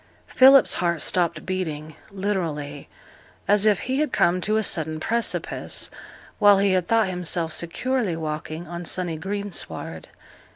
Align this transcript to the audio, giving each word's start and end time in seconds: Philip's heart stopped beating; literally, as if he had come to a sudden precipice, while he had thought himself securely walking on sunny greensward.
Philip's 0.25 0.73
heart 0.73 0.99
stopped 0.99 1.45
beating; 1.45 1.93
literally, 2.09 2.89
as 3.47 3.67
if 3.67 3.81
he 3.81 3.99
had 3.99 4.11
come 4.11 4.41
to 4.41 4.57
a 4.57 4.63
sudden 4.63 4.99
precipice, 4.99 5.91
while 6.39 6.57
he 6.57 6.71
had 6.71 6.87
thought 6.87 7.07
himself 7.07 7.53
securely 7.53 8.15
walking 8.15 8.67
on 8.67 8.83
sunny 8.83 9.15
greensward. 9.17 10.07